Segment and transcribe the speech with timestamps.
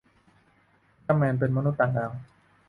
[1.03, 2.11] อุลตร้าแมน เป็นมนุษย์ต่างดาว